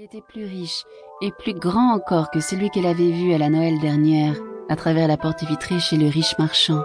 [0.00, 0.84] Il était plus riche
[1.20, 4.34] et plus grand encore que celui qu'elle avait vu à la Noël dernière,
[4.70, 6.82] à travers la porte vitrée chez le riche marchand.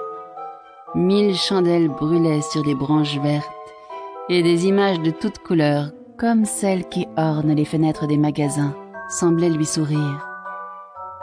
[0.95, 3.47] Mille chandelles brûlaient sur des branches vertes,
[4.27, 8.75] et des images de toutes couleurs, comme celles qui ornent les fenêtres des magasins,
[9.07, 10.27] semblaient lui sourire.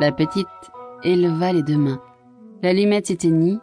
[0.00, 0.46] La petite
[1.04, 2.00] éleva les deux mains.
[2.62, 3.60] L'allumette s'éteignit,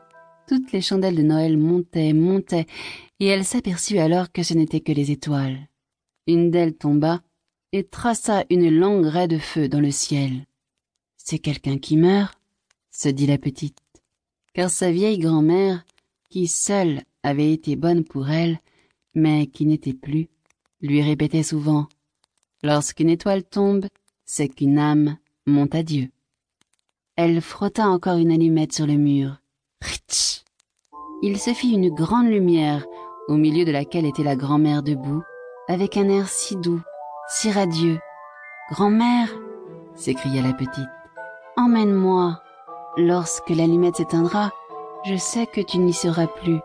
[0.48, 2.68] toutes les chandelles de Noël montaient, montaient,
[3.20, 5.58] et elle s'aperçut alors que ce n'étaient que les étoiles.
[6.28, 7.22] Une d'elles tomba
[7.72, 10.46] et traça une longue raie de feu dans le ciel.
[11.18, 12.38] C'est quelqu'un qui meurt,
[12.92, 13.80] se dit la petite,
[14.54, 15.86] car sa vieille grand-mère,
[16.30, 18.60] qui seule avait été bonne pour elle,
[19.14, 20.28] mais qui n'était plus,
[20.82, 21.88] lui répétait souvent
[22.62, 23.86] Lorsqu'une étoile tombe,
[24.26, 26.10] c'est qu'une âme monte à Dieu.
[27.16, 29.38] Elle frotta encore une allumette sur le mur.
[31.22, 32.86] Il se fit une grande lumière,
[33.28, 35.22] au milieu de laquelle était la grand-mère debout,
[35.68, 36.82] avec un air si doux,
[37.30, 38.00] si radieux.
[38.72, 39.30] Grand-mère,
[39.96, 40.90] s'écria la petite,
[41.58, 42.42] emmène-moi.
[42.98, 44.52] Lorsque l'allumette s'éteindra,
[45.06, 46.60] je sais que tu n'y seras plus.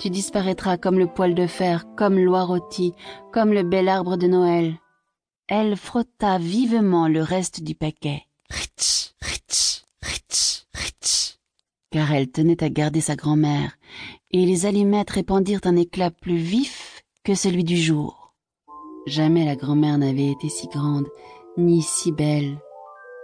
[0.00, 2.92] Tu disparaîtras comme le poil de fer, comme l'oie rôtie,
[3.32, 4.74] comme le bel arbre de Noël.
[5.46, 8.24] Elle frotta vivement le reste du paquet.
[8.50, 11.38] Ritch, ritch, ritch, ritch.
[11.90, 13.76] Car elle tenait à garder sa grand-mère,
[14.32, 18.19] et les allumettes répandirent un éclat plus vif que celui du jour.
[19.06, 21.08] Jamais la grand-mère n'avait été si grande,
[21.56, 22.58] ni si belle.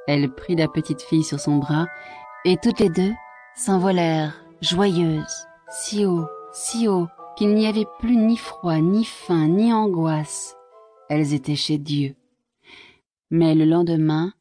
[0.06, 1.86] Elle prit la petite fille sur son bras,
[2.44, 3.12] et toutes les deux
[3.54, 9.72] s'envolèrent, joyeuses, si haut, si haut qu'il n'y avait plus ni froid, ni faim, ni
[9.72, 10.56] angoisse.
[11.08, 12.16] Elles étaient chez Dieu.
[13.30, 14.32] Mais le lendemain,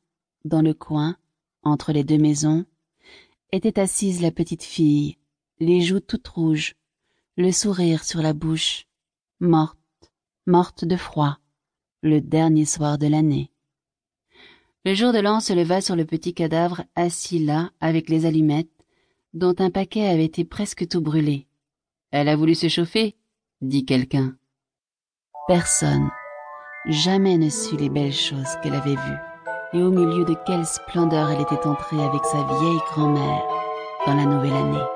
[0.45, 1.17] dans le coin,
[1.63, 2.65] entre les deux maisons,
[3.51, 5.17] était assise la petite fille,
[5.59, 6.75] les joues toutes rouges,
[7.37, 8.85] le sourire sur la bouche,
[9.39, 9.77] morte,
[10.47, 11.37] morte de froid,
[12.03, 13.51] le dernier soir de l'année.
[14.85, 18.69] Le jour de l'an se leva sur le petit cadavre assis là avec les allumettes,
[19.33, 21.47] dont un paquet avait été presque tout brûlé.
[22.11, 23.15] Elle a voulu se chauffer,
[23.61, 24.35] dit quelqu'un.
[25.47, 26.09] Personne,
[26.85, 29.19] jamais ne sut les belles choses qu'elle avait vues,
[29.73, 33.43] et au milieu de quelle splendeur elle était entrée avec sa vieille grand-mère
[34.05, 34.94] dans la nouvelle année.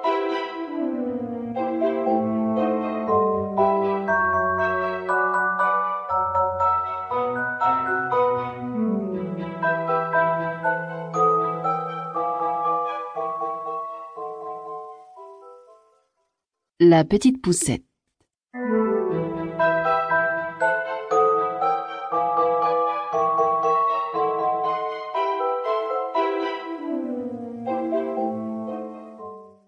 [16.92, 17.86] La petite poussette.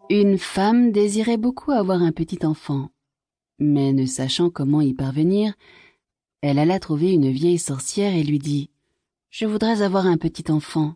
[0.09, 2.89] Une femme désirait beaucoup avoir un petit enfant,
[3.59, 5.53] mais ne sachant comment y parvenir,
[6.41, 8.71] elle alla trouver une vieille sorcière et lui dit
[9.29, 10.95] Je voudrais avoir un petit enfant.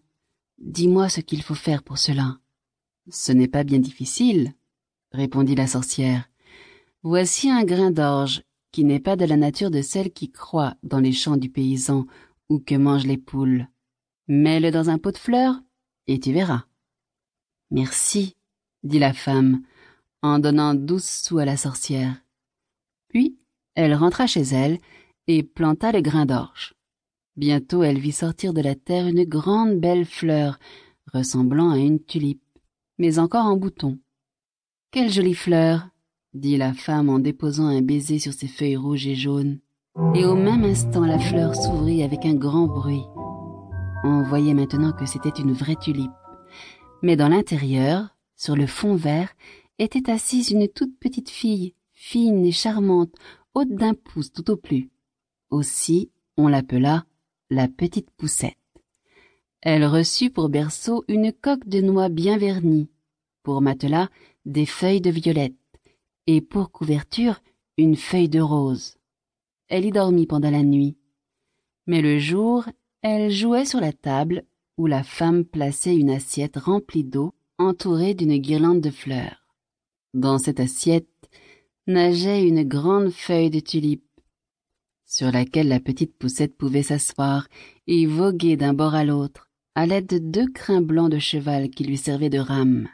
[0.57, 2.39] Dis-moi ce qu'il faut faire pour cela.
[3.11, 4.55] Ce n'est pas bien difficile,
[5.15, 6.29] répondit la sorcière.
[7.03, 10.99] Voici un grain d'orge qui n'est pas de la nature de celle qui croît dans
[10.99, 12.05] les champs du paysan
[12.49, 13.67] ou que mangent les poules.
[14.27, 15.61] Mets-le dans un pot de fleurs
[16.07, 16.65] et tu verras.
[17.71, 18.35] Merci,
[18.83, 19.61] dit la femme,
[20.21, 22.15] en donnant douze sous à la sorcière.
[23.09, 23.37] Puis
[23.75, 24.79] elle rentra chez elle
[25.27, 26.75] et planta le grain d'orge.
[27.35, 30.57] Bientôt elle vit sortir de la terre une grande belle fleur,
[31.13, 32.43] ressemblant à une tulipe,
[32.97, 33.99] mais encore en bouton.
[34.95, 35.89] Quelle jolie fleur
[36.33, 39.59] dit la femme en déposant un baiser sur ses feuilles rouges et jaunes.
[40.13, 43.03] Et au même instant la fleur s'ouvrit avec un grand bruit.
[44.05, 46.13] On voyait maintenant que c'était une vraie tulipe.
[47.01, 49.33] Mais dans l'intérieur, sur le fond vert,
[49.79, 53.11] était assise une toute petite fille, fine et charmante,
[53.53, 54.89] haute d'un pouce tout au plus.
[55.49, 57.03] Aussi, on l'appela
[57.49, 58.55] la petite poussette.
[59.59, 62.87] Elle reçut pour berceau une coque de noix bien vernie,
[63.43, 64.07] pour matelas
[64.45, 65.53] des feuilles de violette,
[66.27, 67.41] et pour couverture
[67.77, 68.97] une feuille de rose.
[69.67, 70.97] Elle y dormit pendant la nuit.
[71.87, 72.65] Mais le jour,
[73.01, 74.45] elle jouait sur la table
[74.77, 79.45] où la femme plaçait une assiette remplie d'eau entourée d'une guirlande de fleurs.
[80.13, 81.07] Dans cette assiette
[81.87, 84.03] nageait une grande feuille de tulipe,
[85.05, 87.47] sur laquelle la petite poussette pouvait s'asseoir
[87.87, 91.83] et voguer d'un bord à l'autre, à l'aide de deux crins blancs de cheval qui
[91.83, 92.89] lui servaient de rames.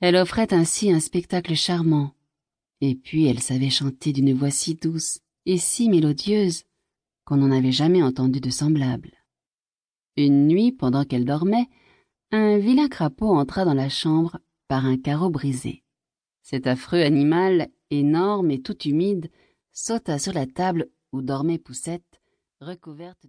[0.00, 2.14] Elle offrait ainsi un spectacle charmant,
[2.80, 6.64] et puis elle savait chanter d'une voix si douce et si mélodieuse
[7.24, 9.12] qu'on n'en avait jamais entendu de semblable.
[10.16, 11.68] Une nuit, pendant qu'elle dormait,
[12.30, 14.38] un vilain crapaud entra dans la chambre
[14.68, 15.82] par un carreau brisé.
[16.42, 19.30] Cet affreux animal, énorme et tout humide,
[19.72, 22.20] sauta sur la table où dormait Poussette,
[22.60, 23.28] recouverte de